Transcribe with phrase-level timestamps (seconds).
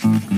[0.00, 0.37] Mm-hmm.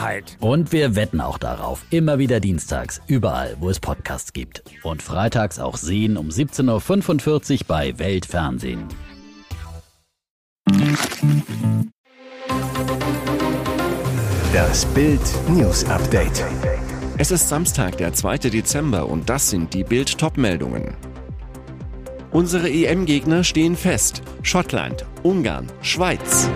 [0.00, 0.36] Wahrheit.
[0.40, 1.84] Und wir wetten auch darauf.
[1.90, 4.62] Immer wieder dienstags, überall, wo es Podcasts gibt.
[4.82, 8.84] Und freitags auch sehen um 17.45 Uhr bei Weltfernsehen.
[14.52, 16.44] Das Bild News Update.
[17.18, 18.38] Es ist Samstag, der 2.
[18.38, 20.94] Dezember und das sind die Bild Topmeldungen.
[22.32, 24.22] Unsere EM-Gegner stehen fest.
[24.42, 26.48] Schottland, Ungarn, Schweiz.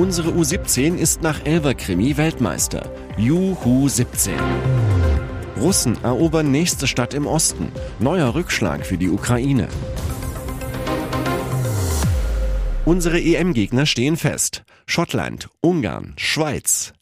[0.00, 2.90] Unsere U17 ist nach Elverkrimi Weltmeister.
[3.18, 4.32] Juhu 17.
[5.60, 7.70] Russen erobern nächste Stadt im Osten.
[7.98, 9.68] Neuer Rückschlag für die Ukraine.
[12.86, 14.64] Unsere EM-Gegner stehen fest.
[14.86, 16.94] Schottland, Ungarn, Schweiz.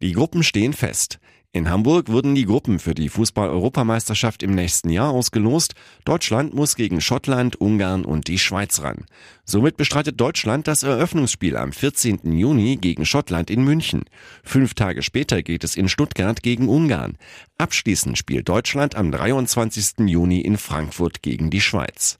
[0.00, 1.18] Die Gruppen stehen fest.
[1.56, 5.74] In Hamburg wurden die Gruppen für die Fußball-Europameisterschaft im nächsten Jahr ausgelost.
[6.04, 9.06] Deutschland muss gegen Schottland, Ungarn und die Schweiz ran.
[9.46, 12.30] Somit bestreitet Deutschland das Eröffnungsspiel am 14.
[12.30, 14.04] Juni gegen Schottland in München.
[14.44, 17.16] Fünf Tage später geht es in Stuttgart gegen Ungarn.
[17.56, 20.06] Abschließend spielt Deutschland am 23.
[20.06, 22.18] Juni in Frankfurt gegen die Schweiz.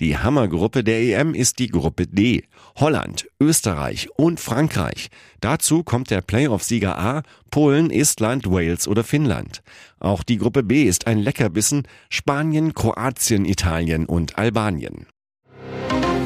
[0.00, 2.44] Die Hammergruppe der EM ist die Gruppe D.
[2.76, 5.08] Holland, Österreich und Frankreich.
[5.40, 9.62] Dazu kommt der Playoff-Sieger A, Polen, Estland, Wales oder Finnland.
[10.00, 15.06] Auch die Gruppe B ist ein Leckerbissen, Spanien, Kroatien, Italien und Albanien.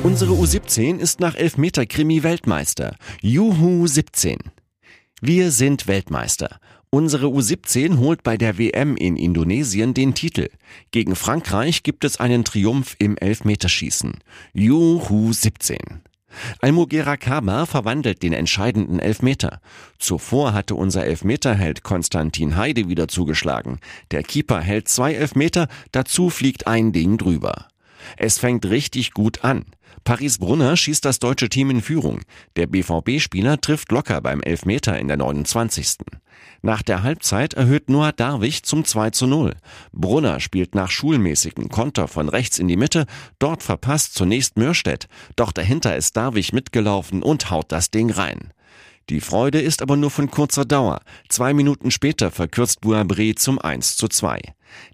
[0.02, 2.94] Unsere U17 ist nach Elfmeter-Krimi Weltmeister.
[3.20, 4.38] Juhu 17.
[5.20, 6.60] Wir sind Weltmeister.
[6.90, 10.48] Unsere U17 holt bei der WM in Indonesien den Titel.
[10.92, 14.14] Gegen Frankreich gibt es einen Triumph im Elfmeterschießen.
[14.54, 15.78] Juhu 17.
[16.60, 19.60] Almugera Kaba verwandelt den entscheidenden Elfmeter.
[19.98, 23.78] Zuvor hatte unser Elfmeterheld Konstantin Heide wieder zugeschlagen.
[24.10, 27.68] Der Keeper hält zwei Elfmeter, dazu fliegt ein Ding drüber.
[28.16, 29.64] Es fängt richtig gut an.
[30.04, 32.20] Paris Brunner schießt das deutsche Team in Führung.
[32.56, 35.98] Der BVB-Spieler trifft locker beim Elfmeter in der 29.
[36.62, 39.54] Nach der Halbzeit erhöht Noah Darwig zum 2 zu 0.
[39.92, 43.06] Brunner spielt nach schulmäßigen Konter von rechts in die Mitte,
[43.38, 48.52] dort verpasst zunächst Mörstedt, doch dahinter ist Darwig mitgelaufen und haut das Ding rein.
[49.08, 51.00] Die Freude ist aber nur von kurzer Dauer.
[51.28, 54.40] Zwei Minuten später verkürzt Bouabré zum 1 zu 2.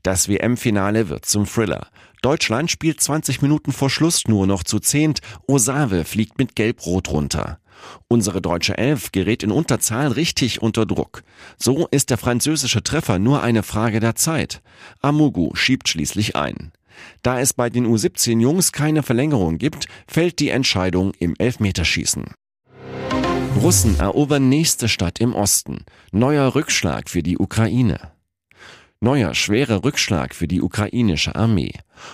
[0.02, 1.88] Das WM-Finale wird zum Thriller.
[2.22, 5.18] Deutschland spielt 20 Minuten vor Schluss nur noch zu zehnt.
[5.48, 7.58] Osave fliegt mit Gelb-Rot runter.
[8.06, 11.24] Unsere deutsche Elf gerät in Unterzahl richtig unter Druck.
[11.58, 14.62] So ist der französische Treffer nur eine Frage der Zeit.
[15.00, 16.70] Amugu schiebt schließlich ein.
[17.22, 22.26] Da es bei den U17 Jungs keine Verlängerung gibt, fällt die Entscheidung im Elfmeterschießen.
[23.60, 25.84] Russen erobern nächste Stadt im Osten.
[26.12, 28.11] Neuer Rückschlag für die Ukraine.
[29.02, 31.72] Neuer schwerer Rückschlag für die ukrainische Armee.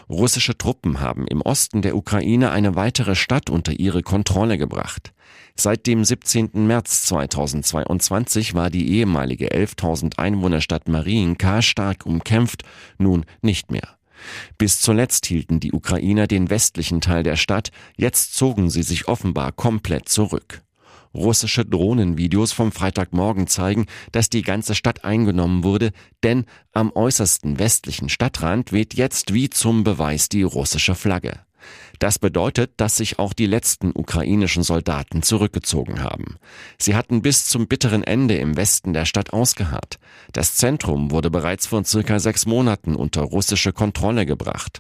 [0.09, 5.12] Russische Truppen haben im Osten der Ukraine eine weitere Stadt unter ihre Kontrolle gebracht.
[5.54, 6.66] Seit dem 17.
[6.66, 12.62] März 2022 war die ehemalige 11.000 Einwohnerstadt Mariinka stark umkämpft,
[12.97, 13.99] nun nicht mehr.
[14.56, 19.53] Bis zuletzt hielten die Ukrainer den westlichen Teil der Stadt, jetzt zogen sie sich offenbar
[19.53, 20.62] komplett zurück.
[21.18, 25.90] Russische Drohnenvideos vom Freitagmorgen zeigen, dass die ganze Stadt eingenommen wurde,
[26.22, 31.40] denn am äußersten westlichen Stadtrand weht jetzt wie zum Beweis die russische Flagge.
[31.98, 36.36] Das bedeutet, dass sich auch die letzten ukrainischen Soldaten zurückgezogen haben.
[36.78, 39.98] Sie hatten bis zum bitteren Ende im Westen der Stadt ausgeharrt.
[40.32, 44.78] Das Zentrum wurde bereits vor circa sechs Monaten unter russische Kontrolle gebracht.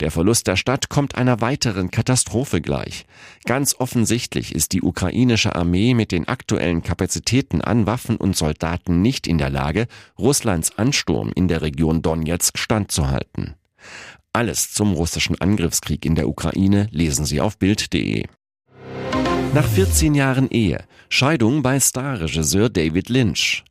[0.00, 3.04] Der Verlust der Stadt kommt einer weiteren Katastrophe gleich.
[3.46, 9.26] Ganz offensichtlich ist die ukrainische Armee mit den aktuellen Kapazitäten an Waffen und Soldaten nicht
[9.26, 13.54] in der Lage, Russlands Ansturm in der Region Donetsk standzuhalten.
[14.32, 18.24] Alles zum russischen Angriffskrieg in der Ukraine lesen Sie auf Bild.de.
[19.52, 23.64] Nach 14 Jahren Ehe, Scheidung bei Starregisseur David Lynch.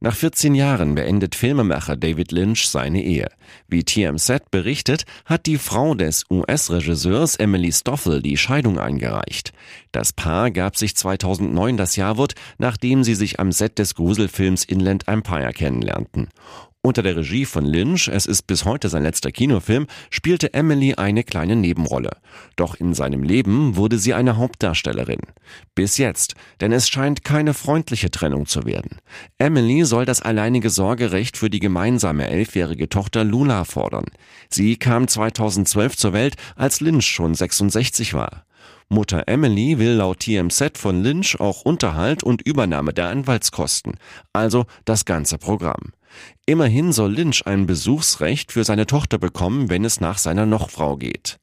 [0.00, 3.28] Nach 14 Jahren beendet Filmemacher David Lynch seine Ehe.
[3.66, 9.52] Wie TMZ berichtet, hat die Frau des US-Regisseurs Emily Stoffel die Scheidung eingereicht.
[9.90, 15.08] Das Paar gab sich 2009 das Jawort, nachdem sie sich am Set des Gruselfilms Inland
[15.08, 16.28] Empire kennenlernten.
[16.80, 21.24] Unter der Regie von Lynch, es ist bis heute sein letzter Kinofilm, spielte Emily eine
[21.24, 22.12] kleine Nebenrolle.
[22.54, 25.20] Doch in seinem Leben wurde sie eine Hauptdarstellerin.
[25.74, 28.98] Bis jetzt, denn es scheint keine freundliche Trennung zu werden.
[29.38, 34.06] Emily soll das alleinige Sorgerecht für die gemeinsame elfjährige Tochter Luna fordern.
[34.48, 38.44] Sie kam 2012 zur Welt, als Lynch schon 66 war.
[38.90, 43.98] Mutter Emily will laut TMZ von Lynch auch Unterhalt und Übernahme der Anwaltskosten,
[44.32, 45.92] also das ganze Programm.
[46.46, 51.38] Immerhin soll Lynch ein Besuchsrecht für seine Tochter bekommen, wenn es nach seiner Nochfrau geht.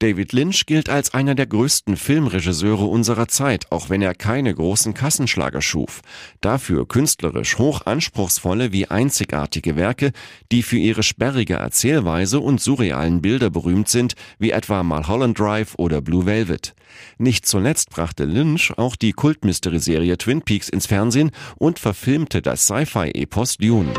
[0.00, 4.92] David Lynch gilt als einer der größten Filmregisseure unserer Zeit, auch wenn er keine großen
[4.92, 6.00] Kassenschlager schuf.
[6.40, 10.12] Dafür künstlerisch hoch anspruchsvolle wie einzigartige Werke,
[10.52, 16.00] die für ihre sperrige Erzählweise und surrealen Bilder berühmt sind, wie etwa Mulholland Drive oder
[16.00, 16.74] Blue Velvet.
[17.18, 23.56] Nicht zuletzt brachte Lynch auch die Kultmystery-Serie Twin Peaks ins Fernsehen und verfilmte das Sci-Fi-Epos
[23.58, 23.92] Dune.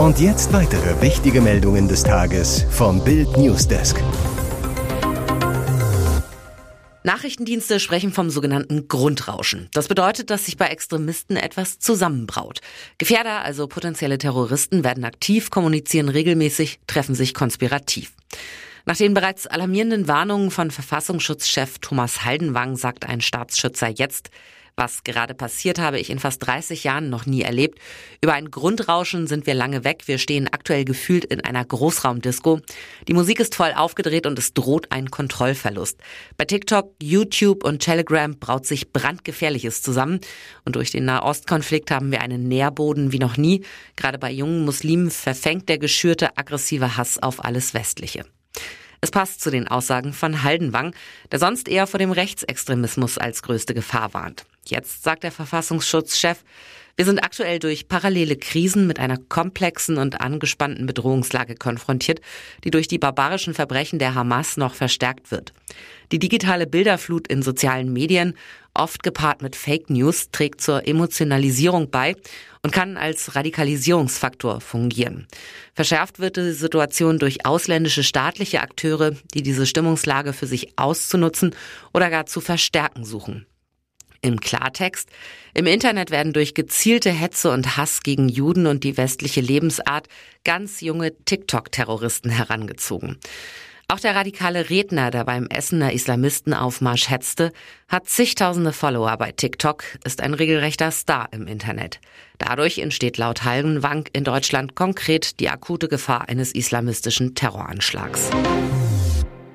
[0.00, 4.02] Und jetzt weitere wichtige Meldungen des Tages vom Bild Newsdesk.
[7.02, 9.68] Nachrichtendienste sprechen vom sogenannten Grundrauschen.
[9.74, 12.62] Das bedeutet, dass sich bei Extremisten etwas zusammenbraut.
[12.96, 18.12] Gefährder, also potenzielle Terroristen, werden aktiv, kommunizieren regelmäßig, treffen sich konspirativ.
[18.86, 24.30] Nach den bereits alarmierenden Warnungen von Verfassungsschutzchef Thomas Haldenwang sagt ein Staatsschützer jetzt,
[24.80, 27.78] was gerade passiert, habe ich in fast 30 Jahren noch nie erlebt.
[28.22, 30.04] Über ein Grundrauschen sind wir lange weg.
[30.06, 32.60] Wir stehen aktuell gefühlt in einer Großraumdisco.
[33.06, 36.00] Die Musik ist voll aufgedreht und es droht ein Kontrollverlust.
[36.38, 40.20] Bei TikTok, YouTube und Telegram braut sich brandgefährliches zusammen.
[40.64, 43.64] Und durch den Nahostkonflikt haben wir einen Nährboden wie noch nie.
[43.96, 48.24] Gerade bei jungen Muslimen verfängt der geschürte aggressive Hass auf alles Westliche.
[49.02, 50.94] Es passt zu den Aussagen von Haldenwang,
[51.30, 54.46] der sonst eher vor dem Rechtsextremismus als größte Gefahr warnt.
[54.66, 56.44] Jetzt sagt der Verfassungsschutzchef,
[57.00, 62.20] wir sind aktuell durch parallele Krisen mit einer komplexen und angespannten Bedrohungslage konfrontiert,
[62.62, 65.54] die durch die barbarischen Verbrechen der Hamas noch verstärkt wird.
[66.12, 68.34] Die digitale Bilderflut in sozialen Medien,
[68.74, 72.16] oft gepaart mit Fake News, trägt zur Emotionalisierung bei
[72.62, 75.26] und kann als Radikalisierungsfaktor fungieren.
[75.72, 81.54] Verschärft wird die Situation durch ausländische staatliche Akteure, die diese Stimmungslage für sich auszunutzen
[81.94, 83.46] oder gar zu verstärken suchen.
[84.22, 85.08] Im Klartext,
[85.54, 90.08] im Internet werden durch gezielte Hetze und Hass gegen Juden und die westliche Lebensart
[90.44, 93.18] ganz junge TikTok-Terroristen herangezogen.
[93.90, 97.50] Auch der radikale Redner, der beim Essener Islamistenaufmarsch hetzte,
[97.88, 101.98] hat zigtausende Follower bei TikTok, ist ein regelrechter Star im Internet.
[102.38, 108.30] Dadurch entsteht laut Hallenwang in Deutschland konkret die akute Gefahr eines islamistischen Terroranschlags.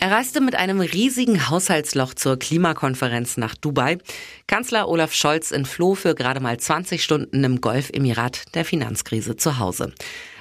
[0.05, 3.97] Er reiste mit einem riesigen Haushaltsloch zur Klimakonferenz nach Dubai.
[4.45, 9.95] Kanzler Olaf Scholz entfloh für gerade mal 20 Stunden im Golfemirat der Finanzkrise zu Hause.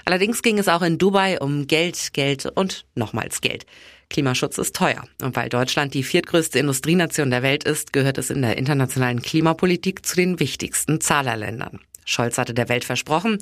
[0.05, 3.65] Allerdings ging es auch in Dubai um Geld, Geld und nochmals Geld.
[4.11, 5.03] Klimaschutz ist teuer.
[5.23, 10.05] Und weil Deutschland die viertgrößte Industrienation der Welt ist, gehört es in der internationalen Klimapolitik
[10.05, 11.81] zu den wichtigsten Zahlerländern.
[12.05, 13.39] Scholz hatte der Welt versprochen,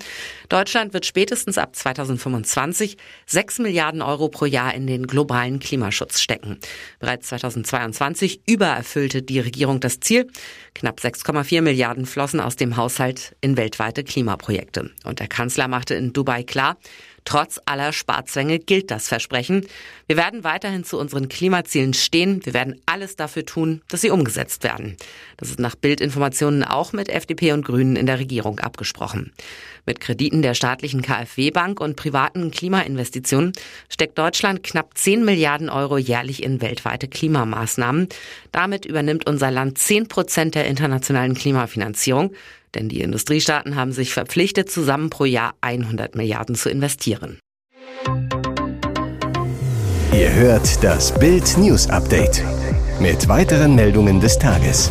[0.48, 6.58] Deutschland wird spätestens ab 2025 6 Milliarden Euro pro Jahr in den globalen Klimaschutz stecken.
[6.98, 10.28] Bereits 2022 übererfüllte die Regierung das Ziel.
[10.74, 14.90] Knapp 6,4 Milliarden flossen aus dem Haushalt in weltweite Klimaprojekte.
[15.04, 16.76] Und der Kanzler machte in Dubai klar,
[17.24, 19.66] Trotz aller Sparzwänge gilt das Versprechen.
[20.06, 22.44] Wir werden weiterhin zu unseren Klimazielen stehen.
[22.44, 24.96] Wir werden alles dafür tun, dass sie umgesetzt werden.
[25.36, 29.32] Das ist nach Bildinformationen auch mit FDP und Grünen in der Regierung abgesprochen.
[29.86, 33.52] Mit Krediten der staatlichen KfW-Bank und privaten Klimainvestitionen
[33.88, 38.08] steckt Deutschland knapp 10 Milliarden Euro jährlich in weltweite Klimamaßnahmen.
[38.52, 42.32] Damit übernimmt unser Land 10 Prozent der internationalen Klimafinanzierung.
[42.74, 47.38] Denn die Industriestaaten haben sich verpflichtet, zusammen pro Jahr 100 Milliarden zu investieren.
[50.12, 52.42] Ihr hört das Bild News Update
[53.00, 54.90] mit weiteren Meldungen des Tages.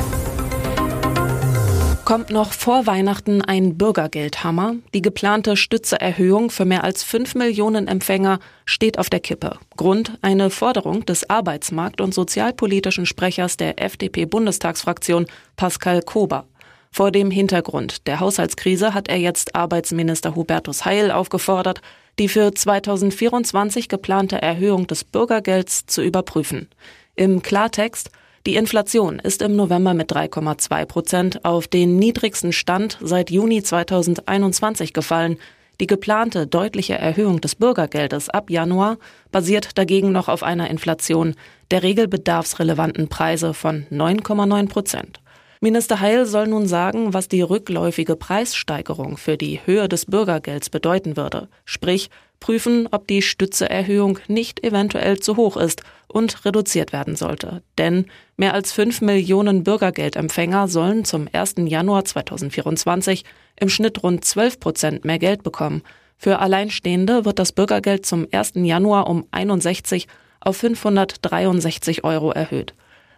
[2.11, 4.75] Kommt noch vor Weihnachten ein Bürgergeldhammer?
[4.93, 9.57] Die geplante Stützeerhöhung für mehr als 5 Millionen Empfänger steht auf der Kippe.
[9.77, 16.47] Grund eine Forderung des Arbeitsmarkt- und sozialpolitischen Sprechers der FDP-Bundestagsfraktion Pascal Kober.
[16.93, 21.81] Vor dem Hintergrund der Haushaltskrise hat er jetzt Arbeitsminister Hubertus Heil aufgefordert,
[22.19, 26.67] die für 2024 geplante Erhöhung des Bürgergelds zu überprüfen.
[27.15, 28.11] Im Klartext,
[28.45, 34.91] die Inflation ist im November mit 3,2 Prozent auf den niedrigsten Stand seit Juni 2021
[34.91, 35.37] gefallen.
[35.79, 38.97] Die geplante deutliche Erhöhung des Bürgergeldes ab Januar
[39.31, 41.35] basiert dagegen noch auf einer Inflation
[41.71, 45.21] der regelbedarfsrelevanten Preise von 9,9 Prozent.
[45.63, 51.17] Minister Heil soll nun sagen, was die rückläufige Preissteigerung für die Höhe des Bürgergelds bedeuten
[51.17, 51.49] würde.
[51.65, 57.61] Sprich, prüfen, ob die Stützeerhöhung nicht eventuell zu hoch ist und reduziert werden sollte.
[57.77, 61.53] Denn mehr als fünf Millionen Bürgergeldempfänger sollen zum 1.
[61.67, 63.23] Januar 2024
[63.59, 65.83] im Schnitt rund 12 Prozent mehr Geld bekommen.
[66.17, 68.53] Für Alleinstehende wird das Bürgergeld zum 1.
[68.55, 70.07] Januar um 61
[70.39, 72.73] auf 563 Euro erhöht.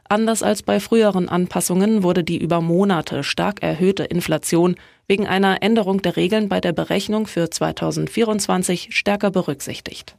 [0.09, 4.75] Anders als bei früheren Anpassungen wurde die über Monate stark erhöhte Inflation
[5.07, 10.15] wegen einer Änderung der Regeln bei der Berechnung für 2024 stärker berücksichtigt.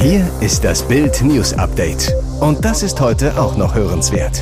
[0.00, 2.14] Hier ist das Bild News Update.
[2.40, 4.40] Und das ist heute auch noch hörenswert.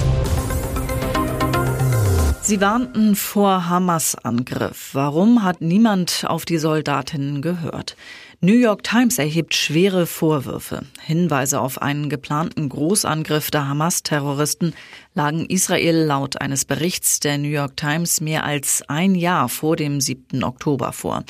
[2.46, 4.90] Sie warnten vor Hamas-Angriff.
[4.92, 7.96] Warum hat niemand auf die Soldatinnen gehört?
[8.40, 10.82] New York Times erhebt schwere Vorwürfe.
[11.02, 14.74] Hinweise auf einen geplanten Großangriff der Hamas-Terroristen
[15.12, 20.00] lagen Israel laut eines Berichts der New York Times mehr als ein Jahr vor dem
[20.00, 20.44] 7.
[20.44, 21.24] Oktober vor.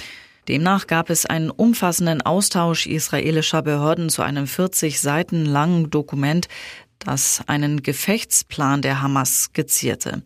[0.48, 6.46] Demnach gab es einen umfassenden Austausch israelischer Behörden zu einem 40 Seiten langen Dokument,
[7.06, 10.22] das einen Gefechtsplan der Hamas skizzierte.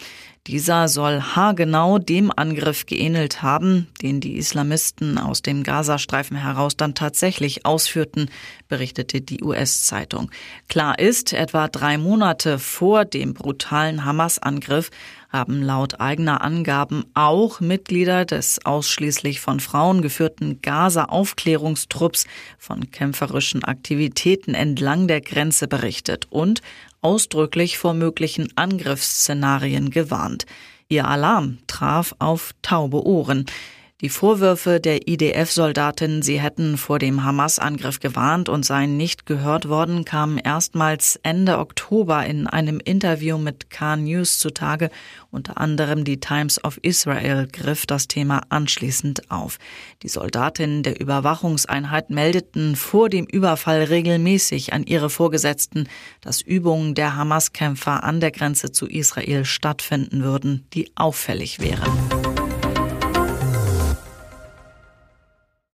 [0.47, 6.95] Dieser soll haargenau dem Angriff geähnelt haben, den die Islamisten aus dem Gazastreifen heraus dann
[6.95, 8.31] tatsächlich ausführten,
[8.67, 10.31] berichtete die US-Zeitung.
[10.69, 14.91] Klar ist, etwa drei Monate vor dem brutalen Hamas-Angriff
[15.31, 22.27] haben laut eigener Angaben auch Mitglieder des ausschließlich von Frauen geführten Gaza-Aufklärungstrupps
[22.59, 26.63] von kämpferischen Aktivitäten entlang der Grenze berichtet und
[27.01, 30.47] ausdrücklich vor möglichen Angriffsszenarien gewarnt.
[30.89, 33.47] Ihr Alarm traf auf taube Ohren.
[34.01, 40.07] Die Vorwürfe der IDF-Soldaten, sie hätten vor dem Hamas-Angriff gewarnt und seien nicht gehört worden,
[40.07, 44.89] kamen erstmals Ende Oktober in einem Interview mit Khan News zutage.
[45.31, 49.59] Unter anderem die Times of Israel griff das Thema anschließend auf.
[50.03, 55.91] Die Soldatinnen der Überwachungseinheit meldeten vor dem Überfall regelmäßig an ihre Vorgesetzten,
[56.23, 62.20] dass Übungen der Hamas-Kämpfer an der Grenze zu Israel stattfinden würden, die auffällig wären.